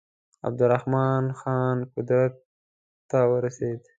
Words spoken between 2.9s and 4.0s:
ته ورسېدی.